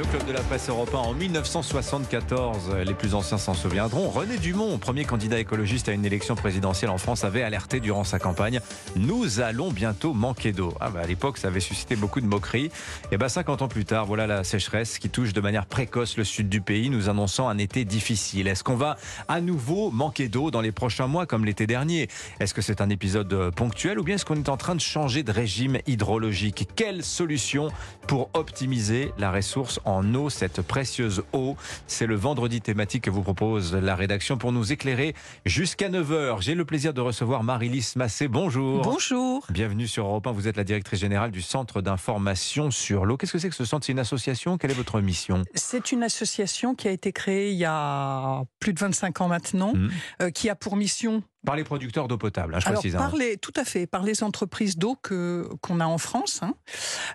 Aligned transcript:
Le 0.00 0.06
club 0.06 0.26
de 0.26 0.32
la 0.32 0.40
presse 0.40 0.70
européen 0.70 1.00
en 1.00 1.12
1974, 1.12 2.74
les 2.86 2.94
plus 2.94 3.14
anciens 3.14 3.36
s'en 3.36 3.52
souviendront. 3.52 4.08
René 4.08 4.38
Dumont, 4.38 4.78
premier 4.78 5.04
candidat 5.04 5.38
écologiste 5.38 5.90
à 5.90 5.92
une 5.92 6.06
élection 6.06 6.36
présidentielle 6.36 6.90
en 6.90 6.96
France, 6.96 7.22
avait 7.22 7.42
alerté 7.42 7.80
durant 7.80 8.02
sa 8.02 8.18
campagne 8.18 8.60
Nous 8.96 9.40
allons 9.40 9.70
bientôt 9.70 10.14
manquer 10.14 10.52
d'eau. 10.52 10.72
Ah 10.80 10.88
bah 10.88 11.00
à 11.02 11.06
l'époque, 11.06 11.36
ça 11.36 11.48
avait 11.48 11.60
suscité 11.60 11.96
beaucoup 11.96 12.22
de 12.22 12.26
moqueries. 12.26 12.70
Et 13.12 13.18
bah 13.18 13.28
50 13.28 13.60
ans 13.60 13.68
plus 13.68 13.84
tard, 13.84 14.06
voilà 14.06 14.26
la 14.26 14.42
sécheresse 14.42 14.98
qui 14.98 15.10
touche 15.10 15.34
de 15.34 15.40
manière 15.42 15.66
précoce 15.66 16.16
le 16.16 16.24
sud 16.24 16.48
du 16.48 16.62
pays, 16.62 16.88
nous 16.88 17.10
annonçant 17.10 17.50
un 17.50 17.58
été 17.58 17.84
difficile. 17.84 18.48
Est-ce 18.48 18.64
qu'on 18.64 18.76
va 18.76 18.96
à 19.28 19.42
nouveau 19.42 19.90
manquer 19.90 20.30
d'eau 20.30 20.50
dans 20.50 20.62
les 20.62 20.72
prochains 20.72 21.08
mois 21.08 21.26
comme 21.26 21.44
l'été 21.44 21.66
dernier? 21.66 22.08
Est-ce 22.40 22.54
que 22.54 22.62
c'est 22.62 22.80
un 22.80 22.88
épisode 22.88 23.50
ponctuel 23.54 23.98
ou 23.98 24.02
bien 24.02 24.14
est-ce 24.14 24.24
qu'on 24.24 24.36
est 24.36 24.48
en 24.48 24.56
train 24.56 24.76
de 24.76 24.80
changer 24.80 25.24
de 25.24 25.30
régime 25.30 25.76
hydrologique? 25.86 26.68
Quelle 26.74 27.04
solution 27.04 27.68
pour 28.06 28.30
optimiser 28.32 29.12
la 29.18 29.30
ressource 29.30 29.78
en 29.84 29.89
eau, 30.14 30.30
cette 30.30 30.62
précieuse 30.62 31.22
eau. 31.32 31.56
C'est 31.86 32.06
le 32.06 32.14
vendredi 32.14 32.60
thématique 32.60 33.04
que 33.04 33.10
vous 33.10 33.22
propose 33.22 33.74
la 33.74 33.94
rédaction 33.94 34.38
pour 34.38 34.52
nous 34.52 34.72
éclairer 34.72 35.14
jusqu'à 35.44 35.88
9h. 35.88 36.40
J'ai 36.40 36.54
le 36.54 36.64
plaisir 36.64 36.94
de 36.94 37.00
recevoir 37.00 37.42
Marie-Lys 37.42 37.96
Massé. 37.96 38.28
Bonjour. 38.28 38.82
Bonjour. 38.82 39.44
Bienvenue 39.50 39.86
sur 39.86 40.06
Europe 40.06 40.26
1. 40.26 40.32
Vous 40.32 40.48
êtes 40.48 40.56
la 40.56 40.64
directrice 40.64 41.00
générale 41.00 41.30
du 41.30 41.42
Centre 41.42 41.82
d'information 41.82 42.70
sur 42.70 43.04
l'eau. 43.04 43.16
Qu'est-ce 43.16 43.32
que 43.32 43.38
c'est 43.38 43.50
que 43.50 43.54
ce 43.54 43.64
centre? 43.64 43.84
C'est 43.86 43.92
une 43.92 43.98
association? 43.98 44.58
Quelle 44.58 44.70
est 44.70 44.74
votre 44.74 45.00
mission? 45.00 45.42
C'est 45.54 45.92
une 45.92 46.02
association 46.02 46.74
qui 46.74 46.88
a 46.88 46.92
été 46.92 47.12
créée 47.12 47.52
il 47.52 47.58
y 47.58 47.64
a 47.64 48.44
plus 48.60 48.72
de 48.72 48.80
25 48.80 49.20
ans 49.20 49.28
maintenant, 49.28 49.74
mmh. 49.74 49.88
euh, 50.22 50.30
qui 50.30 50.48
a 50.48 50.54
pour 50.54 50.76
mission 50.76 51.22
par 51.44 51.56
les 51.56 51.64
producteurs 51.64 52.08
d'eau 52.08 52.18
potable, 52.18 52.54
hein, 52.54 52.60
je 52.60 52.66
Alors, 52.66 52.80
précise. 52.80 52.96
Hein. 52.96 52.98
Par 52.98 53.16
les, 53.16 53.36
tout 53.36 53.52
à 53.56 53.64
fait, 53.64 53.86
par 53.86 54.02
les 54.02 54.22
entreprises 54.22 54.76
d'eau 54.76 54.96
que 54.96 55.48
qu'on 55.62 55.80
a 55.80 55.86
en 55.86 55.98
France, 55.98 56.40
hein, 56.42 56.54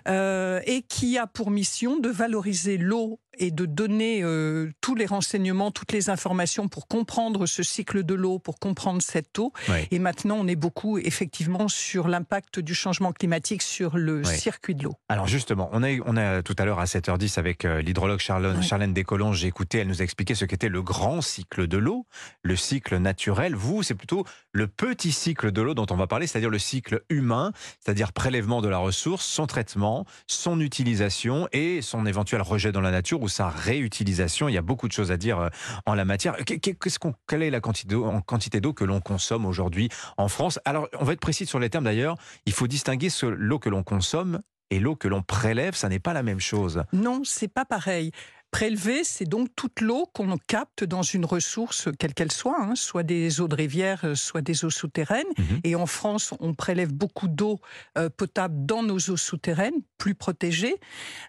euh, 0.08 0.60
et 0.66 0.82
qui 0.82 1.18
a 1.18 1.26
pour 1.26 1.50
mission 1.50 1.98
de 1.98 2.08
valoriser 2.08 2.76
l'eau 2.76 3.20
et 3.38 3.50
de 3.50 3.66
donner 3.66 4.22
euh, 4.22 4.70
tous 4.80 4.94
les 4.94 5.06
renseignements, 5.06 5.70
toutes 5.70 5.92
les 5.92 6.10
informations 6.10 6.68
pour 6.68 6.88
comprendre 6.88 7.46
ce 7.46 7.62
cycle 7.62 8.02
de 8.02 8.14
l'eau, 8.14 8.38
pour 8.38 8.58
comprendre 8.58 9.02
cette 9.02 9.38
eau. 9.38 9.52
Et 9.90 9.98
maintenant, 9.98 10.36
on 10.38 10.46
est 10.46 10.56
beaucoup 10.56 10.98
effectivement 10.98 11.68
sur 11.68 12.08
l'impact 12.08 12.58
du 12.60 12.74
changement 12.74 13.12
climatique 13.12 13.62
sur 13.62 13.96
le 13.96 14.24
circuit 14.24 14.74
de 14.74 14.84
l'eau. 14.84 14.94
Alors 15.08 15.26
justement, 15.26 15.68
on 15.72 15.82
a, 15.82 15.88
on 16.06 16.16
a 16.16 16.42
tout 16.42 16.56
à 16.58 16.64
l'heure 16.64 16.78
à 16.78 16.84
7h10 16.84 17.38
avec 17.38 17.64
euh, 17.64 17.80
l'hydrologue 17.80 18.20
Charlène, 18.20 18.62
Charlène 18.62 18.92
Descolonges, 18.92 19.38
j'ai 19.38 19.48
écouté, 19.48 19.78
elle 19.78 19.88
nous 19.88 20.00
a 20.00 20.04
expliqué 20.04 20.34
ce 20.34 20.44
qu'était 20.44 20.68
le 20.68 20.82
grand 20.82 21.20
cycle 21.20 21.66
de 21.66 21.78
l'eau, 21.78 22.06
le 22.42 22.56
cycle 22.56 22.96
naturel. 22.98 23.54
Vous, 23.54 23.82
c'est 23.82 23.94
plutôt 23.94 24.24
le 24.52 24.66
petit 24.66 25.12
cycle 25.12 25.52
de 25.52 25.62
l'eau 25.62 25.74
dont 25.74 25.86
on 25.90 25.96
va 25.96 26.06
parler, 26.06 26.26
c'est-à-dire 26.26 26.50
le 26.50 26.58
cycle 26.58 27.02
humain, 27.08 27.52
c'est-à-dire 27.80 28.12
prélèvement 28.12 28.62
de 28.62 28.68
la 28.68 28.78
ressource, 28.78 29.24
son 29.24 29.46
traitement, 29.46 30.06
son 30.26 30.60
utilisation 30.60 31.48
et 31.52 31.82
son 31.82 32.06
éventuel 32.06 32.42
rejet 32.42 32.72
dans 32.72 32.80
la 32.80 32.90
nature 32.90 33.22
sa 33.28 33.48
réutilisation. 33.48 34.48
Il 34.48 34.54
y 34.54 34.58
a 34.58 34.62
beaucoup 34.62 34.88
de 34.88 34.92
choses 34.92 35.12
à 35.12 35.16
dire 35.16 35.38
euh, 35.38 35.48
en 35.86 35.94
la 35.94 36.04
matière. 36.04 36.36
Qu'est-ce 36.44 36.98
qu'on, 36.98 37.14
quelle 37.26 37.42
est 37.42 37.50
la 37.50 37.60
quantité 37.60 38.60
d'eau 38.60 38.72
que 38.72 38.84
l'on 38.84 39.00
consomme 39.00 39.46
aujourd'hui 39.46 39.88
en 40.16 40.28
France? 40.28 40.58
Alors, 40.64 40.88
on 40.98 41.04
va 41.04 41.12
être 41.12 41.20
précis 41.20 41.46
sur 41.46 41.58
les 41.58 41.70
termes 41.70 41.84
d'ailleurs. 41.84 42.16
Il 42.46 42.52
faut 42.52 42.66
distinguer 42.66 43.08
l'eau 43.22 43.58
que 43.58 43.68
l'on 43.68 43.82
consomme 43.82 44.40
et 44.70 44.80
l'eau 44.80 44.96
que 44.96 45.08
l'on 45.08 45.22
prélève, 45.22 45.74
ça 45.74 45.88
n'est 45.88 46.00
pas 46.00 46.12
la 46.12 46.22
même 46.22 46.40
chose. 46.40 46.82
Non, 46.92 47.22
c'est 47.24 47.48
pas 47.48 47.64
pareil. 47.64 48.10
Prélever, 48.50 49.04
c'est 49.04 49.24
donc 49.24 49.48
toute 49.56 49.80
l'eau 49.80 50.08
qu'on 50.14 50.36
capte 50.38 50.84
dans 50.84 51.02
une 51.02 51.24
ressource, 51.24 51.88
quelle 51.98 52.14
qu'elle 52.14 52.32
soit, 52.32 52.58
hein, 52.58 52.74
soit 52.74 53.02
des 53.02 53.40
eaux 53.40 53.48
de 53.48 53.54
rivière, 53.54 54.04
euh, 54.04 54.14
soit 54.14 54.40
des 54.40 54.64
eaux 54.64 54.70
souterraines. 54.70 55.26
Mhm. 55.36 55.60
Et 55.64 55.74
en 55.74 55.86
France, 55.86 56.32
on 56.40 56.54
prélève 56.54 56.92
beaucoup 56.92 57.28
d'eau 57.28 57.60
euh, 57.98 58.08
potable 58.08 58.64
dans 58.64 58.82
nos 58.82 58.98
eaux 58.98 59.16
souterraines, 59.16 59.74
plus 59.98 60.14
protégées. 60.14 60.76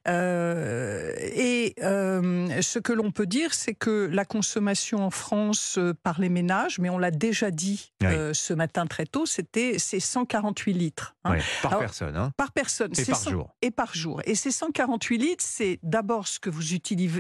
Euh, 0.08 1.12
et 1.18 1.76
ce 1.78 2.80
que 2.80 2.94
l'on 2.94 3.12
peut 3.12 3.26
dire, 3.26 3.54
c'est 3.54 3.74
que 3.74 4.10
la 4.12 4.24
consommation 4.24 5.04
en 5.04 5.10
France 5.10 5.80
par 6.04 6.22
les 6.22 6.30
ménages, 6.30 6.80
mais 6.80 6.90
on 6.90 6.98
l'a 6.98 7.12
déjà 7.12 7.52
dit 7.52 7.92
ce 8.02 8.54
matin 8.54 8.86
très 8.86 9.06
tôt, 9.06 9.26
c'était 9.26 9.80
c'est 9.80 10.00
148 10.00 10.74
litres. 10.74 11.16
Hein. 11.24 11.38
par 11.62 11.80
personne. 11.80 12.16
Hein. 12.16 12.32
Par 12.38 12.52
personne. 12.52 12.92
Et 12.98 13.06
par 13.06 13.30
jour. 13.30 13.56
Et 13.62 13.72
par 13.72 13.96
jour. 13.96 14.22
Et 14.26 14.36
ces 14.36 14.52
148 14.52 15.18
litres, 15.18 15.46
c'est 15.46 15.80
d'abord 15.84 16.28
ce 16.28 16.40
que 16.40 16.50
vous 16.50 16.74
utilisez 16.74 17.17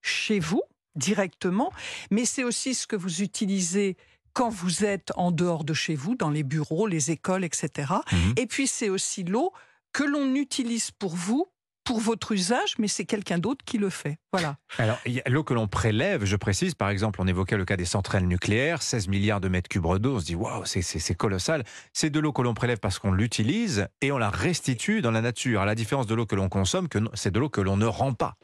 chez 0.00 0.38
vous 0.38 0.62
directement, 0.94 1.72
mais 2.10 2.24
c'est 2.24 2.44
aussi 2.44 2.74
ce 2.74 2.86
que 2.86 2.96
vous 2.96 3.22
utilisez 3.22 3.96
quand 4.32 4.48
vous 4.48 4.84
êtes 4.84 5.12
en 5.16 5.30
dehors 5.30 5.64
de 5.64 5.74
chez 5.74 5.94
vous, 5.94 6.14
dans 6.14 6.30
les 6.30 6.42
bureaux, 6.42 6.86
les 6.86 7.10
écoles, 7.10 7.44
etc. 7.44 7.92
Mhm. 8.10 8.34
Et 8.36 8.46
puis 8.46 8.66
c'est 8.66 8.88
aussi 8.88 9.24
l'eau 9.24 9.52
que 9.92 10.04
l'on 10.04 10.34
utilise 10.34 10.90
pour 10.90 11.14
vous 11.14 11.46
pour 11.84 12.00
votre 12.00 12.32
usage, 12.32 12.74
mais 12.78 12.88
c'est 12.88 13.04
quelqu'un 13.04 13.38
d'autre 13.38 13.64
qui 13.64 13.78
le 13.78 13.90
fait. 13.90 14.18
Voilà. 14.32 14.56
Alors, 14.78 14.98
l'eau 15.26 15.44
que 15.44 15.54
l'on 15.54 15.68
prélève, 15.68 16.24
je 16.24 16.36
précise, 16.36 16.74
par 16.74 16.90
exemple, 16.90 17.20
on 17.20 17.26
évoquait 17.26 17.56
le 17.56 17.64
cas 17.64 17.76
des 17.76 17.84
centrales 17.84 18.24
nucléaires, 18.24 18.82
16 18.82 19.08
milliards 19.08 19.40
de 19.40 19.48
mètres 19.48 19.68
cubes 19.68 19.98
d'eau, 19.98 20.16
on 20.16 20.20
se 20.20 20.24
dit, 20.24 20.34
waouh, 20.34 20.64
c'est 20.64 21.14
colossal. 21.14 21.64
C'est 21.92 22.10
de 22.10 22.20
l'eau 22.20 22.32
que 22.32 22.42
l'on 22.42 22.54
prélève 22.54 22.78
parce 22.78 22.98
qu'on 22.98 23.12
l'utilise 23.12 23.88
et 24.00 24.12
on 24.12 24.18
la 24.18 24.30
restitue 24.30 25.02
dans 25.02 25.10
la 25.10 25.20
nature, 25.20 25.60
à 25.60 25.66
la 25.66 25.74
différence 25.74 26.06
de 26.06 26.14
l'eau 26.14 26.26
que 26.26 26.36
l'on 26.36 26.48
consomme, 26.48 26.88
que 26.88 26.98
c'est 27.14 27.30
de 27.30 27.38
l'eau 27.38 27.48
que 27.48 27.60
l'on 27.60 27.76
ne 27.76 27.86
rend 27.86 28.14
pas. 28.14 28.36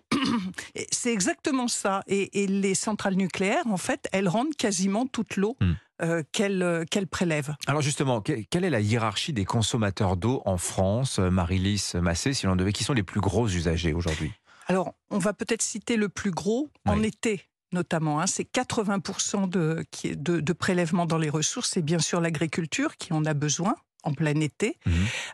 C'est 0.90 1.12
exactement 1.12 1.68
ça. 1.68 2.02
Et, 2.06 2.46
les 2.46 2.74
centrales 2.74 3.14
nucléaires, 3.14 3.66
en 3.66 3.76
fait, 3.76 4.08
elles 4.12 4.28
rendent 4.28 4.54
quasiment 4.54 5.06
toute 5.06 5.36
l'eau. 5.36 5.56
Hmm. 5.60 5.74
Euh, 6.00 6.22
euh, 6.40 6.84
qu'elle 6.88 7.06
prélève? 7.08 7.54
Alors 7.66 7.82
justement, 7.82 8.20
quelle 8.20 8.64
est 8.64 8.70
la 8.70 8.80
hiérarchie 8.80 9.32
des 9.32 9.44
consommateurs 9.44 10.16
d'eau 10.16 10.42
en 10.44 10.56
France, 10.56 11.18
euh, 11.18 11.30
Marie-Lys 11.30 11.96
Massé, 11.96 12.34
si 12.34 12.46
l'on 12.46 12.56
devait, 12.56 12.72
qui 12.72 12.84
sont 12.84 12.92
les 12.92 13.02
plus 13.02 13.20
gros 13.20 13.48
usagers 13.48 13.92
aujourd'hui? 13.92 14.32
Alors, 14.68 14.94
on 15.10 15.18
va 15.18 15.32
peut-être 15.32 15.62
citer 15.62 15.96
le 15.96 16.08
plus 16.08 16.30
gros 16.30 16.68
en 16.86 17.02
été 17.02 17.44
notamment. 17.72 18.18
Hein. 18.18 18.26
c'est 18.26 18.50
80% 18.50 19.46
de, 19.50 19.84
de, 20.04 20.40
de 20.40 20.52
prélèvement 20.54 21.04
dans 21.04 21.18
les 21.18 21.28
ressources. 21.28 21.68
C'est 21.70 21.82
bien 21.82 21.98
sûr 21.98 22.18
l'agriculture 22.18 22.96
qui 22.96 23.12
en 23.12 23.26
a 23.26 23.34
besoin 23.34 23.74
en 24.04 24.14
plein 24.14 24.40
été. 24.40 24.78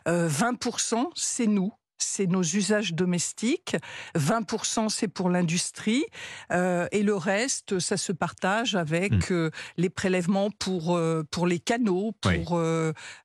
20%, 0.05 0.99
mmh. 0.99 1.05
c'est 1.15 1.47
nous, 1.47 1.71
c'est 1.97 2.27
nos 2.27 2.43
usages 2.43 2.93
domestiques, 2.93 3.75
20% 4.15 4.89
c'est 4.89 5.07
pour 5.07 5.29
l'industrie, 5.29 6.05
euh, 6.51 6.87
et 6.91 7.03
le 7.03 7.15
reste, 7.15 7.79
ça 7.79 7.97
se 7.97 8.11
partage 8.11 8.75
avec 8.75 9.29
hmm. 9.29 9.33
euh, 9.33 9.49
les 9.77 9.89
prélèvements 9.89 10.49
pour, 10.51 10.95
euh, 10.95 11.23
pour 11.31 11.47
les 11.47 11.59
canaux, 11.59 12.13
pour 12.21 12.59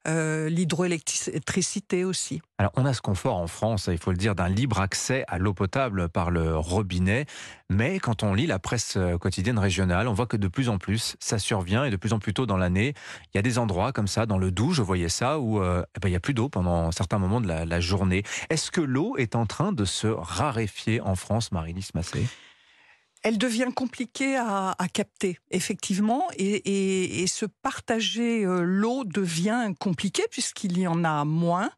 l'hydroélectricité 0.07 2.05
aussi. 2.05 2.41
Alors 2.59 2.73
on 2.77 2.85
a 2.85 2.93
ce 2.93 3.01
confort 3.01 3.37
en 3.37 3.47
France, 3.47 3.89
il 3.91 3.99
faut 3.99 4.11
le 4.11 4.17
dire, 4.17 4.35
d'un 4.35 4.49
libre 4.49 4.81
accès 4.81 5.25
à 5.29 5.39
l'eau 5.39 5.55
potable 5.55 6.09
par 6.09 6.31
le 6.31 6.57
robinet, 6.57 7.27
mais 7.71 7.99
quand 7.99 8.23
on 8.23 8.35
lit 8.35 8.47
la 8.47 8.59
presse 8.59 8.99
quotidienne 9.21 9.59
régionale, 9.59 10.09
on 10.09 10.13
voit 10.13 10.27
que 10.27 10.37
de 10.37 10.49
plus 10.49 10.69
en 10.69 10.77
plus 10.77 11.17
ça 11.21 11.39
survient 11.39 11.85
et 11.85 11.91
de 11.91 11.97
plus 11.97 12.13
en 12.13 12.19
plus 12.19 12.35
tôt 12.35 12.45
dans 12.45 12.59
l'année, 12.59 12.95
il 13.33 13.37
y 13.37 13.39
a 13.39 13.43
des 13.43 13.59
endroits 13.59 13.93
comme 13.93 14.09
ça, 14.09 14.27
dans 14.27 14.39
le 14.39 14.51
Doubs, 14.51 14.75
je 14.75 14.83
voyais 14.83 15.09
ça, 15.09 15.39
où 15.39 15.63
eh 15.63 16.01
ben, 16.01 16.09
il 16.09 16.11
n'y 16.11 16.17
a 16.17 16.21
plus 16.21 16.35
d'eau 16.35 16.49
pendant 16.49 16.93
certains 16.93 17.19
moments 17.19 17.41
de 17.41 17.49
la, 17.49 17.65
la 17.65 17.81
journée. 17.81 18.25
Est-ce 18.51 18.71
que 18.71 18.81
l'eau 18.81 19.17
est 19.17 19.37
en 19.37 19.47
train 19.47 19.73
de 19.73 19.85
se 19.85 20.09
raréfier 20.09 21.01
en 21.01 21.15
France, 21.15 21.53
Marie-Lys 21.53 21.95
Massé 21.95 22.27
elle 23.23 23.39
devient 23.39 23.69
compliquée 23.75 24.37
à, 24.37 24.75
capter, 24.93 25.39
effectivement, 25.51 26.27
et, 26.37 27.27
se 27.27 27.47
partager 27.47 28.45
euh, 28.45 28.63
l'eau 28.63 29.05
devient 29.05 29.73
compliqué 29.79 30.25
puisqu'il 30.31 30.79
y 30.79 30.87
en 30.87 31.05
a 31.05 31.25
moins. 31.25 31.71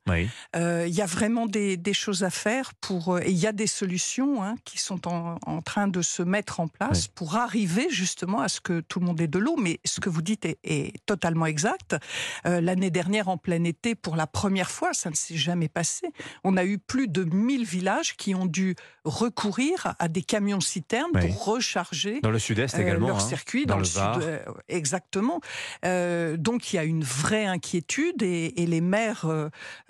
Euh, 0.56 0.86
il 0.88 0.94
y 0.94 1.02
a 1.02 1.06
vraiment 1.06 1.46
des, 1.46 1.78
choses 1.92 2.24
à 2.24 2.30
faire 2.30 2.72
pour, 2.80 3.14
euh, 3.14 3.20
et 3.20 3.30
il 3.30 3.36
y 3.36 3.46
a 3.46 3.52
des 3.52 3.66
solutions 3.66 4.42
hein, 4.42 4.54
qui 4.64 4.78
sont 4.78 5.06
en, 5.08 5.60
train 5.62 5.88
de 5.88 6.00
se 6.00 6.22
mettre 6.22 6.60
en 6.60 6.68
place 6.68 7.06
pour 7.08 7.36
arriver 7.36 7.88
justement 7.90 8.40
à 8.40 8.48
ce 8.48 8.60
que 8.60 8.80
tout 8.80 9.00
le 9.00 9.06
monde 9.06 9.20
ait 9.20 9.28
de 9.28 9.38
l'eau. 9.38 9.56
Mais 9.56 9.80
ce 9.84 10.00
que 10.00 10.08
vous 10.08 10.22
dites 10.22 10.46
est, 10.46 10.92
totalement 11.06 11.46
exact. 11.46 11.96
L'année 12.44 12.90
dernière, 12.90 13.28
en 13.28 13.36
plein 13.36 13.62
été, 13.64 13.94
pour 13.94 14.16
la 14.16 14.26
première 14.26 14.70
fois, 14.70 14.92
ça 14.92 15.10
ne 15.10 15.14
s'est 15.14 15.36
jamais 15.36 15.68
passé. 15.68 16.08
On 16.44 16.56
a 16.56 16.64
eu 16.64 16.78
plus 16.78 17.08
de 17.08 17.24
1000 17.24 17.64
villages 17.64 18.16
qui 18.16 18.34
ont 18.34 18.46
dû 18.46 18.74
recourir 19.04 19.94
à 19.98 20.08
des 20.08 20.22
camions 20.22 20.60
citernes 20.60 21.12
recharger 21.36 22.20
dans 22.20 22.30
le 22.30 22.38
sud-est 22.38 22.78
également 22.78 23.08
leur 23.08 23.16
hein, 23.16 23.20
circuit 23.20 23.66
dans, 23.66 23.78
le, 23.78 23.84
sud 23.84 24.02
euh, 24.22 24.38
exactement. 24.68 25.40
Euh, 25.84 26.36
donc 26.36 26.72
il 26.72 26.76
y 26.76 26.78
a 26.78 26.84
une 26.84 27.04
vraie 27.04 27.46
inquiétude 27.46 28.22
et, 28.22 28.52
les 28.62 28.80
maires 28.80 29.26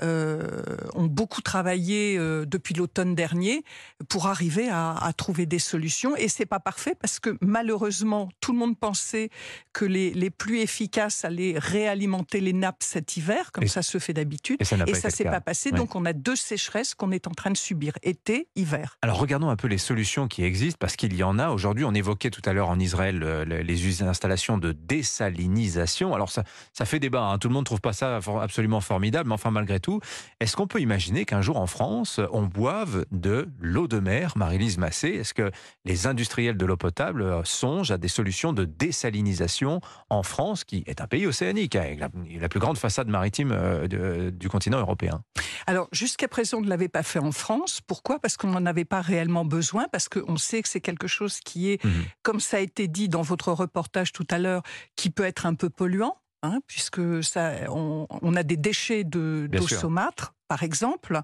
euh, 0.03 0.63
ont 0.95 1.07
beaucoup 1.07 1.43
travaillé 1.43 2.17
depuis 2.19 2.75
l'automne 2.75 3.15
dernier 3.15 3.65
pour 4.09 4.27
arriver 4.27 4.69
à, 4.71 5.13
trouver 5.17 5.47
des 5.47 5.59
solutions. 5.59 6.17
Et 6.17 6.29
c'est 6.29 6.47
pas 6.47 6.59
parfait 6.59 6.95
parce 6.99 7.21
que 7.21 7.37
malheureusement 7.41 8.31
tout 8.41 8.53
le 8.53 8.59
monde 8.59 8.79
pensait 8.79 9.29
que 9.73 9.85
les, 9.85 10.13
les 10.13 10.31
pluies 10.31 10.63
efficaces 10.63 11.25
allaient 11.25 11.55
réalimenter 11.57 12.41
les 12.41 12.53
nappes 12.53 12.83
cet 12.83 13.17
hiver 13.17 13.53
comme 13.53 13.69
ça 13.69 13.83
se 13.83 13.99
fait 13.99 14.13
d'habitude. 14.13 14.59
et 14.61 14.65
ça 14.65 14.77
ne 14.77 15.13
s'est 15.13 15.25
pas 15.25 15.41
passé. 15.41 15.71
Donc 15.71 15.95
on 15.95 16.05
a 16.05 16.13
deux 16.13 16.37
sécheresses 16.37 16.95
qu'on 16.95 17.11
est 17.13 17.27
en 17.27 17.33
train 17.33 17.51
de 17.51 17.57
subir 17.57 17.95
été 18.03 18.49
hiver. 18.57 18.99
Alors 19.03 19.19
regardons 19.19 19.49
un 19.51 19.57
peu 19.57 19.69
les 19.69 19.79
solutions 19.79 20.29
qui 20.29 20.45
existent 20.45 20.79
parce 20.81 20.97
qu'il 20.97 21.15
y 21.15 21.23
en 21.23 21.32
en 21.33 21.39
a. 21.39 21.49
Aujourd'hui, 21.49 21.85
on 21.85 21.95
évoquait 21.95 22.31
tout 22.31 22.43
à 22.45 22.53
l'heure 22.53 22.69
en 22.69 22.79
Israël 22.79 23.19
les 23.49 24.03
installations 24.03 24.59
de 24.59 24.73
désalinisation. 24.73 26.15
Alors 26.15 26.31
ça, 26.31 26.45
ça 26.73 26.85
fait 26.85 26.99
débat, 26.99 27.25
hein. 27.25 27.39
tout 27.39 27.49
le 27.49 27.55
monde 27.55 27.63
ne 27.63 27.67
trouve 27.67 27.81
pas 27.81 27.93
ça 27.93 28.21
absolument 28.41 28.81
formidable, 28.81 29.29
mais 29.29 29.35
enfin 29.35 29.51
malgré 29.51 29.81
tout, 29.81 30.01
est-ce 30.41 30.57
qu'on 30.57 30.67
peut 30.67 30.81
imaginer 30.81 31.25
qu'un 31.25 31.43
jour 31.43 31.57
en 31.59 31.67
France, 31.67 32.21
on 32.33 32.43
boive 32.43 33.07
de 33.11 33.49
l'eau 33.61 33.89
de 33.89 33.99
mer, 33.99 34.33
Marie-Lise 34.37 34.79
Massé 34.79 35.09
Est-ce 35.09 35.35
que 35.35 35.51
les 35.85 36.07
industriels 36.07 36.57
de 36.57 36.67
l'eau 36.67 36.77
potable 36.77 37.23
euh, 37.23 37.43
songent 37.45 37.91
à 37.91 37.99
des 37.99 38.09
solutions 38.09 38.53
de 38.53 38.65
désalinisation 38.65 39.81
en 40.11 40.23
France, 40.23 40.65
qui 40.65 40.85
est 40.87 41.01
un 41.01 41.07
pays 41.07 41.27
océanique, 41.27 41.77
avec 41.77 41.99
la, 42.01 42.49
plus 42.49 42.61
grande 42.61 42.79
façade 42.79 43.09
maritime 43.09 43.53
euh, 43.53 44.31
du 44.31 44.49
continent 44.49 44.79
européen? 44.79 45.23
Alors 45.67 45.89
jusqu'à 45.93 46.29
présent, 46.29 46.59
on 46.59 46.63
ne 46.63 46.69
l'avait 46.69 46.89
pas 46.89 47.03
fait 47.03 47.19
en 47.19 47.33
France. 47.33 47.81
Pourquoi? 47.87 48.19
Parce 48.19 48.37
qu'on 48.37 48.49
n'en 48.49 48.67
avait 48.67 48.85
pas 48.85 49.01
réellement 49.01 49.45
besoin, 49.45 49.87
parce 49.91 50.09
qu'on 50.09 50.37
sait 50.37 50.63
que 50.63 50.69
c'est 50.69 50.81
quelque 50.81 51.07
chose 51.07 51.22
qui 51.29 51.71
est, 51.71 51.85
mmh 51.85 51.91
comme 52.23 52.41
ça 52.41 52.59
a 52.59 52.61
été 52.61 52.89
dit 52.89 53.09
dans 53.09 53.23
votre 53.23 53.53
reportage 53.53 54.13
tout 54.13 54.27
à 54.31 54.39
l'heure, 54.39 54.63
qui 54.97 55.11
peut 55.11 55.25
être 55.25 55.47
un 55.47 55.55
peu 55.55 55.71
polluant. 55.71 56.17
Hein, 56.45 56.59
puisque 56.67 57.23
ça, 57.23 57.53
on, 57.69 58.35
a 58.35 58.43
des 58.43 58.57
déchets 58.57 59.05
d'eau 59.05 59.47
saumâtre, 59.69 60.35
par 60.49 60.65
exemple, 60.65 61.21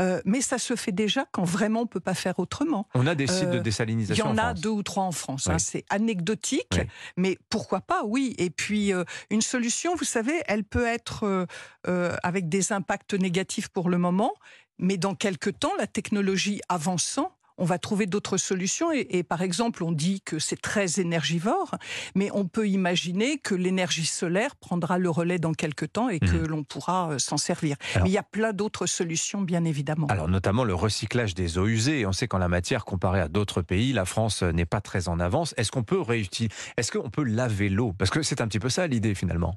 euh, 0.00 0.22
mais 0.24 0.40
ça 0.40 0.56
se 0.56 0.74
fait 0.74 0.90
déjà 0.90 1.26
quand 1.32 1.44
vraiment 1.44 1.82
on 1.82 1.86
peut 1.86 2.00
pas 2.00 2.14
faire 2.14 2.38
autrement. 2.38 2.88
On 2.94 3.06
a 3.06 3.14
des 3.14 3.26
sites 3.26 3.50
de 3.50 3.58
euh, 3.58 3.60
désalinisation. 3.60 4.24
Il 4.24 4.28
y 4.28 4.32
en, 4.32 4.38
a 4.38 4.54
deux 4.54 4.70
ou 4.70 4.82
trois 4.82 5.04
en 5.04 5.12
France. 5.12 5.48
Hein, 5.48 5.58
c'est 5.58 5.84
anecdotique, 5.90 6.80
mais 7.18 7.38
pourquoi 7.50 7.82
pas 7.82 8.04
Oui. 8.06 8.34
Et 8.38 8.48
puis 8.48 8.94
euh, 8.94 9.04
une 9.28 9.42
solution, 9.42 9.94
vous 9.96 10.04
savez, 10.04 10.42
elle 10.46 10.64
peut 10.64 10.86
être 10.86 11.46
avec 11.84 12.48
des 12.48 12.72
impacts 12.72 13.12
négatifs 13.12 13.68
pour 13.68 13.90
le 13.90 13.98
moment, 13.98 14.32
mais 14.78 14.96
dans 14.96 15.14
quelques 15.14 15.58
temps, 15.58 15.72
la 15.78 15.86
technologie 15.86 16.62
avançant, 16.70 17.36
on 17.58 17.64
va 17.64 17.78
trouver 17.78 18.06
d'autres 18.06 18.36
solutions. 18.36 18.90
Et, 18.92 19.22
par 19.22 19.42
exemple, 19.42 19.84
on 19.84 19.92
dit 19.92 20.20
que 20.22 20.38
c'est 20.38 20.60
très 20.60 21.00
énergivore, 21.00 21.76
mais 22.14 22.30
on 22.32 22.46
peut 22.46 22.68
imaginer 22.68 23.38
que 23.38 23.54
l'énergie 23.54 24.06
solaire 24.06 24.56
prendra 24.56 24.98
le 24.98 25.10
relais 25.10 25.38
dans 25.38 25.52
quelques 25.52 25.92
temps 25.92 26.08
et 26.08 26.18
que 26.18 26.36
mhm. 26.36 26.46
l'on 26.46 26.64
pourra 26.64 27.12
euh, 27.12 27.18
s'en 27.18 27.36
servir. 27.36 27.76
mais 27.96 28.08
il 28.08 28.12
y 28.12 28.18
a 28.18 28.22
plein 28.22 28.52
d'autres 28.52 28.86
solutions, 28.86 29.40
bien 29.40 29.64
évidemment. 29.64 30.06
Alors, 30.08 30.28
notamment 30.28 30.64
le 30.64 30.74
recyclage 30.74 31.34
des 31.34 31.58
eaux 31.58 31.66
usées. 31.66 32.06
On 32.06 32.12
sait 32.12 32.28
qu'en 32.28 32.38
la 32.38 32.48
matière, 32.48 32.84
comparé 32.84 33.20
à 33.20 33.28
d'autres 33.28 33.62
pays, 33.62 33.92
la 33.92 34.04
France 34.04 34.42
euh, 34.42 34.52
n'est 34.52 34.66
pas 34.66 34.80
très 34.80 35.08
en 35.08 35.20
avance. 35.20 35.54
Est-ce 35.56 35.70
qu'on 35.70 35.82
peut 35.82 36.00
réutiliser 36.00 36.52
Est-ce 36.76 36.92
qu'on 36.92 37.10
peut 37.10 37.24
laver 37.24 37.68
l'eau? 37.68 37.92
Parce 37.92 38.10
que 38.10 38.22
c'est 38.22 38.40
un 38.40 38.48
petit 38.48 38.60
peu 38.60 38.68
ça 38.68 38.86
l'idée 38.86 39.14
finalement. 39.14 39.56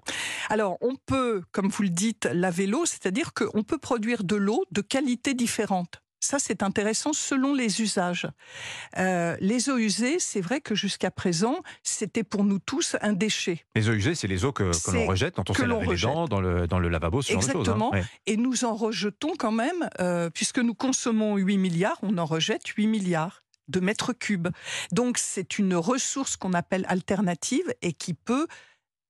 Alors, 0.49 0.77
on 0.81 0.95
peut, 1.05 1.41
comme 1.51 1.69
vous 1.69 1.83
le 1.83 1.89
dites, 1.89 2.29
laver 2.31 2.67
l'eau, 2.67 2.85
c'est-à-dire 2.85 3.33
qu'on 3.33 3.63
peut 3.63 3.77
produire 3.77 4.23
de 4.23 4.35
l'eau 4.35 4.65
de 4.71 4.81
qualité 4.81 5.33
différente. 5.33 6.01
Ça, 6.19 6.39
c'est 6.39 6.63
intéressant 6.63 7.13
selon 7.13 7.53
les 7.53 7.81
usages. 7.81 8.27
Euh, 8.97 9.37
les 9.39 9.69
eaux 9.69 9.77
usées, 9.77 10.17
c'est 10.19 10.41
vrai 10.41 10.61
que 10.61 10.73
jusqu'à 10.73 11.11
présent, 11.11 11.61
c'était 11.83 12.23
pour 12.23 12.43
nous 12.43 12.59
tous 12.59 12.95
un 13.01 13.13
déchet. 13.13 13.65
Les 13.75 13.87
eaux 13.89 13.93
usées, 13.93 14.15
c'est 14.15 14.27
les 14.27 14.43
eaux 14.43 14.51
que, 14.51 14.71
l'on 14.91 15.05
rejette 15.05 15.35
quand 15.35 15.49
on 15.49 15.53
s'est 15.53 15.67
lavé 15.67 15.87
les 15.87 16.01
dents 16.01 16.27
dans 16.27 16.41
le, 16.41 16.67
dans 16.67 16.79
le 16.79 16.89
lavabo, 16.89 17.21
ce 17.21 17.33
hein. 17.33 17.35
Exactement. 17.35 17.91
Et 18.25 18.35
nous 18.37 18.65
en 18.65 18.75
rejetons 18.75 19.33
quand 19.37 19.51
même, 19.51 19.89
euh, 19.99 20.29
puisque 20.29 20.59
nous 20.59 20.73
consommons 20.73 21.37
8 21.37 21.57
milliards, 21.57 21.97
on 22.01 22.17
en 22.17 22.25
rejette 22.25 22.65
8 22.67 22.87
milliards 22.87 23.43
de 23.67 23.79
mètres 23.79 24.13
cubes. 24.13 24.47
Donc 24.91 25.17
c'est 25.17 25.59
une 25.59 25.75
ressource 25.75 26.37
qu'on 26.37 26.53
appelle 26.53 26.85
alternative 26.87 27.73
et 27.81 27.93
qui 27.93 28.13
peut 28.13 28.47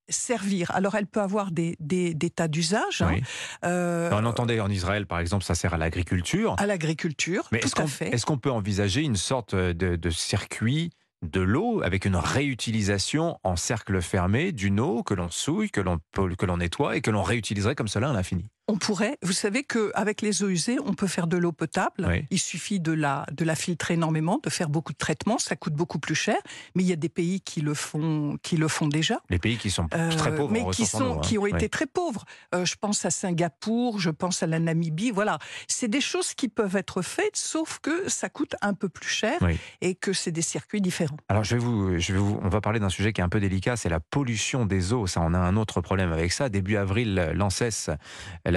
servir. 0.09 0.71
Alors, 0.71 0.95
elle 0.95 1.07
peut 1.07 1.21
avoir 1.21 1.51
des, 1.51 1.75
des, 1.80 2.30
tas 2.30 2.48
d'usages. 2.48 3.01
Hein. 3.01 3.18
Euh, 3.65 4.09
on 4.12 4.25
entendait 4.25 4.59
en 4.59 4.69
Israël, 4.69 5.06
par 5.06 5.19
exemple, 5.19 5.44
ça 5.44 5.56
sert 5.56 5.74
à 5.74 5.77
l'agriculture. 5.77 6.56
À 6.57 6.65
l'agriculture, 6.65 7.50
tout 7.50 7.56
est 7.56 7.80
à 7.80 7.88
fait. 7.88 8.13
Est-ce 8.13 8.25
qu'on 8.25 8.38
peut 8.38 8.51
envisager 8.51 9.01
une 9.01 9.15
sorte 9.15 9.56
de, 9.56 9.95
de 9.95 10.09
circuit 10.09 10.92
de 11.24 11.42
l'eau 11.42 11.81
avec 11.83 12.06
une 12.06 12.15
réutilisation 12.15 13.39
en 13.44 13.56
cercle 13.56 14.01
fermé 14.01 14.51
d'une 14.51 14.80
eau 14.80 15.04
que 15.04 15.13
l'on 15.13 15.30
souille, 15.30 15.71
que 15.71 15.81
l'on 15.81 16.00
que 16.13 16.45
l'on 16.45 16.57
nettoie 16.57 16.95
et 16.95 17.01
que 17.01 17.09
l'on 17.09 17.24
réutiliserait 17.24 17.75
comme 17.75 17.88
cela 17.88 18.09
à 18.09 18.13
l'infini? 18.13 18.45
On 18.69 18.78
pourrait, 18.78 19.18
vous 19.22 19.31
savez 19.31 19.64
qu'avec 19.64 20.22
les 20.22 20.44
eaux 20.44 20.50
usées, 20.50 20.78
on 20.86 20.94
peut 20.94 21.08
faire 21.08 21.28
de 21.28 21.38
l'eau 21.38 21.54
potable. 21.54 22.25
Il 22.30 22.40
suffit 22.40 22.81
de 22.81 22.92
la, 22.92 23.25
de 23.31 23.46
la 23.46 23.56
filtrer 23.56 23.94
énormément, 23.94 24.42
de 24.44 24.50
faire 24.50 24.68
beaucoup 24.68 24.92
de 24.92 24.98
traitements. 24.98 25.38
Ça 25.38 25.56
coûte 25.56 25.74
beaucoup 25.74 26.00
plus 26.00 26.16
cher, 26.16 26.36
mais 26.75 26.84
il 26.84 26.88
y 26.88 26.92
a 26.92 26.98
des 26.98 27.08
pays 27.08 27.40
qui 27.40 27.62
le 27.62 27.74
font, 27.74 28.38
qui 28.44 28.58
le 28.58 28.68
font 28.68 28.88
déjà. 28.88 29.22
Les 29.30 29.40
pays 29.40 29.58
qui 29.58 29.72
sont 29.72 29.88
euh, 29.94 30.12
très 30.12 30.36
pauvres, 30.36 30.52
mais 30.52 30.66
qui 30.72 30.86
sont, 30.86 31.19
hein. 31.19 31.22
qui 31.22 31.38
ont 31.38 31.46
été 31.46 31.69
très 31.69 31.86
pauvres. 31.86 32.25
Euh, 32.54 32.66
je 32.66 32.75
pense 32.75 33.06
à 33.06 33.10
Singapour, 33.10 34.02
je 34.02 34.10
pense 34.10 34.44
à 34.44 34.48
la 34.48 34.60
Namibie. 34.60 35.12
Voilà, 35.12 35.40
c'est 35.68 35.88
des 35.88 36.02
choses 36.02 36.34
qui 36.34 36.50
peuvent 36.50 36.75
être 36.75 37.02
faites, 37.02 37.38
sauf 37.38 37.80
que 37.81 38.10
ça 38.10 38.28
coûte 38.28 38.56
un 38.62 38.74
peu 38.74 38.90
plus 38.90 39.08
cher 39.08 39.40
et 39.80 39.96
que 39.96 40.12
c'est 40.12 40.31
des 40.31 40.42
circuits 40.42 40.81
différents. 40.81 41.18
Alors 41.30 41.46
je 41.46 41.56
vais 41.56 41.62
vous, 41.62 41.98
je 42.00 42.12
vais 42.12 42.19
vous, 42.19 42.38
on 42.44 42.50
va 42.50 42.60
parler 42.60 42.81
d'un 42.81 42.90
sujet 42.90 43.14
qui 43.14 43.22
est 43.22 43.24
un 43.24 43.30
peu 43.30 43.40
délicat, 43.40 43.78
c'est 43.78 43.88
la 43.90 44.02
pollution 44.02 44.66
des 44.66 44.92
eaux. 44.92 45.08
Ça, 45.08 45.22
on 45.22 45.34
a 45.34 45.40
un 45.40 45.56
autre 45.56 45.80
problème 45.80 46.12
avec 46.12 46.34
ça. 46.34 46.50
Début 46.50 46.75
avril, 46.75 47.31
l'ANSES, 47.34 47.92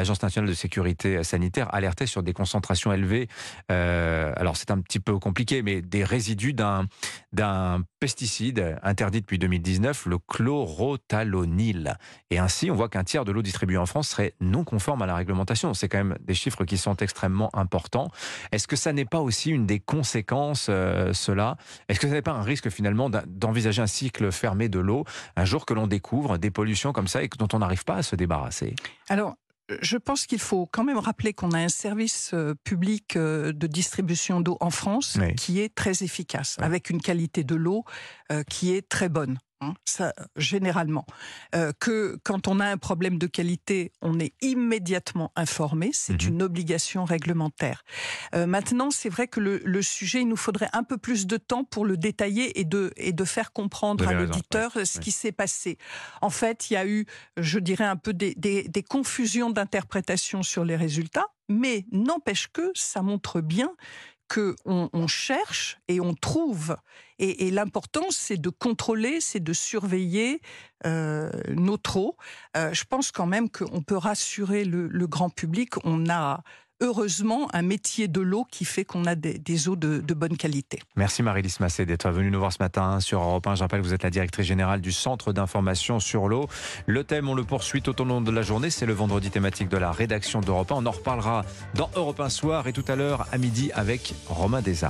l'Agence 0.00 0.22
nationale 0.22 0.48
de 0.48 0.54
sécurité 0.54 1.22
sanitaire 1.22 1.74
alertait 1.74 2.06
sur 2.06 2.22
des 2.22 2.32
concentrations 2.32 2.90
élevées. 2.90 3.28
Euh, 3.70 4.32
alors 4.36 4.56
c'est 4.56 4.70
un 4.70 4.80
petit 4.80 4.98
peu 4.98 5.18
compliqué, 5.18 5.60
mais 5.62 5.82
des 5.82 6.04
résidus 6.04 6.54
d'un 6.54 7.84
pesticide 7.98 8.78
interdit 8.82 9.20
depuis 9.20 9.38
2019, 9.38 10.06
le 10.06 10.16
chlorothalonil. 10.18 11.98
Et 12.30 12.38
ainsi, 12.38 12.70
on 12.70 12.74
voit 12.74 12.88
qu'un 12.88 13.04
tiers 13.04 13.26
de 13.26 13.32
l'eau 13.32 13.42
distribuée 13.42 13.76
en 13.76 13.84
France 13.84 14.08
serait 14.08 14.32
non 14.40 14.64
conforme 14.64 15.02
à 15.02 15.06
la 15.06 15.14
réglementation. 15.16 15.74
C'est 15.74 15.90
quand 15.90 15.98
même 15.98 16.16
des 16.22 16.32
chiffres 16.32 16.64
qui 16.64 16.78
sont 16.78 16.96
extrêmement 16.96 17.54
importants. 17.54 18.10
Est-ce 18.52 18.66
que 18.66 18.76
ça 18.76 18.94
n'est 18.94 19.04
pas 19.04 19.20
aussi 19.20 19.50
une 19.50 19.66
des 19.66 19.80
conséquences, 19.80 20.68
euh, 20.70 21.12
cela? 21.12 21.58
Est-ce 21.90 22.00
que 22.00 22.08
ça 22.08 22.14
n'est 22.14 22.22
pas 22.22 22.32
un 22.32 22.42
risque 22.42 22.70
finalement 22.70 23.10
d'envisager 23.10 23.82
un 23.82 23.86
cycle 23.86 24.32
fermé 24.32 24.70
de 24.70 24.78
l'eau 24.78 25.04
un 25.36 25.44
jour 25.44 25.66
que 25.66 25.74
l'on 25.74 25.86
découvre 25.86 26.38
des 26.38 26.50
pollutions 26.50 26.94
comme 26.94 27.06
ça 27.06 27.22
et 27.22 27.28
dont 27.38 27.48
on 27.52 27.58
n'arrive 27.58 27.84
pas 27.84 27.96
à 27.96 28.02
se 28.02 28.16
débarrasser? 28.16 28.74
Alors, 29.10 29.36
je 29.80 29.96
pense 29.96 30.26
qu'il 30.26 30.38
faut 30.38 30.66
quand 30.66 30.84
même 30.84 30.98
rappeler 30.98 31.32
qu'on 31.32 31.52
a 31.52 31.58
un 31.58 31.68
service 31.68 32.32
euh, 32.34 32.54
public 32.64 33.16
euh, 33.16 33.52
de 33.52 33.66
distribution 33.66 34.40
d'eau 34.40 34.56
en 34.60 34.70
France 34.70 35.18
qui 35.36 35.60
est 35.60 35.74
très 35.74 36.02
efficace, 36.02 36.56
avec 36.60 36.90
une 36.90 37.00
qualité 37.00 37.44
de 37.44 37.54
l'eau 37.54 37.84
euh, 38.32 38.42
qui 38.44 38.74
est 38.74 38.88
très 38.88 39.08
bonne. 39.08 39.38
Hein, 39.62 39.74
ça, 39.84 40.14
généralement, 40.36 41.04
euh, 41.54 41.72
que 41.78 42.18
quand 42.24 42.48
on 42.48 42.60
a 42.60 42.66
un 42.66 42.78
problème 42.78 43.18
de 43.18 43.26
qualité, 43.26 43.92
on 44.00 44.18
est 44.18 44.32
immédiatement 44.40 45.32
informé. 45.36 45.90
C'est 45.92 46.22
mhm. 46.22 46.28
une 46.28 46.42
obligation 46.42 47.04
réglementaire. 47.04 47.84
Euh, 48.34 48.46
maintenant, 48.46 48.90
c'est 48.90 49.10
vrai 49.10 49.28
que 49.28 49.38
le, 49.38 49.82
sujet, 49.82 50.22
il 50.22 50.28
nous 50.28 50.36
faudrait 50.36 50.70
un 50.72 50.82
peu 50.82 50.96
plus 50.96 51.26
de 51.26 51.36
temps 51.36 51.64
pour 51.64 51.84
le 51.84 51.98
détailler 51.98 52.58
et 52.58 52.64
de, 52.64 52.90
et 52.96 53.12
de 53.12 53.24
faire 53.24 53.52
comprendre 53.52 54.08
à 54.08 54.14
l'auditeur 54.14 54.72
ce 54.84 54.98
qui 54.98 55.10
s'est 55.10 55.32
passé. 55.32 55.76
En 56.22 56.30
fait, 56.30 56.70
il 56.70 56.74
y 56.74 56.76
a 56.76 56.86
eu, 56.86 57.04
je 57.36 57.58
dirais, 57.58 57.84
un 57.84 57.96
peu 57.96 58.14
des, 58.14 58.34
des, 58.36 58.66
des 58.66 58.82
confusions 58.82 59.50
d'interprétation 59.50 60.42
sur 60.42 60.64
les 60.64 60.76
résultats, 60.76 61.26
mais 61.50 61.84
n'empêche 61.92 62.48
que 62.48 62.70
ça 62.74 63.02
montre 63.02 63.42
bien 63.42 63.70
qu'on 64.32 64.88
on 64.92 65.06
cherche 65.06 65.78
et 65.88 66.00
on 66.00 66.14
trouve. 66.14 66.76
Et, 67.18 67.50
l'important, 67.50 68.06
c'est 68.08 68.38
de 68.38 68.48
contrôler, 68.48 69.20
c'est 69.20 69.40
de 69.40 69.52
surveiller 69.52 70.40
euh, 70.86 71.30
notre 71.48 71.98
eau. 71.98 72.16
Euh, 72.56 72.72
je 72.72 72.84
pense 72.84 73.12
quand 73.12 73.26
même 73.26 73.50
qu'on 73.50 73.82
peut 73.82 73.96
rassurer 73.96 74.64
le, 74.64 74.86
le 74.88 75.06
grand 75.06 75.28
public. 75.28 75.74
On 75.84 76.08
a 76.08 76.42
heureusement 76.80 77.48
un 77.52 77.62
métier 77.62 78.08
de 78.08 78.20
l'eau 78.20 78.46
qui 78.50 78.64
fait 78.64 78.84
qu'on 78.84 79.04
a 79.04 79.14
des, 79.14 79.68
eaux 79.68 79.76
de, 79.76 80.00
bonne 80.14 80.36
qualité. 80.36 80.80
Merci 80.96 81.22
Marie-Lise 81.22 81.60
Massé 81.60 81.86
d'être 81.86 82.10
venue 82.10 82.30
nous 82.30 82.38
voir 82.38 82.52
ce 82.52 82.58
matin 82.60 83.00
sur 83.00 83.20
Europe 83.20 83.46
1. 83.46 83.54
Je 83.54 83.62
rappelle, 83.62 83.80
vous 83.80 83.94
êtes 83.94 84.02
la 84.02 84.10
directrice 84.10 84.46
générale 84.46 84.80
du 84.80 84.92
Centre 84.92 85.32
d'information 85.32 86.00
sur 86.00 86.28
l'eau. 86.28 86.48
Le 86.86 87.04
thème, 87.04 87.28
on 87.28 87.34
le 87.34 87.44
poursuit 87.44 87.82
tout 87.82 88.00
au 88.00 88.04
long 88.04 88.20
de 88.20 88.30
la 88.30 88.42
journée. 88.42 88.70
C'est 88.70 88.86
le 88.86 88.92
vendredi 88.92 89.30
thématique 89.30 89.68
de 89.68 89.76
la 89.76 89.92
rédaction 89.92 90.40
d'Europe 90.40 90.72
1. 90.72 90.76
On 90.76 90.86
en 90.86 90.90
reparlera 90.90 91.44
dans 91.74 91.90
Europe 91.96 92.20
1 92.20 92.28
soir 92.28 92.66
et 92.66 92.72
tout 92.72 92.84
à 92.88 92.96
l'heure 92.96 93.26
à 93.32 93.38
midi 93.38 93.70
avec 93.74 94.14
Romain 94.28 94.62
Desarts. 94.62 94.88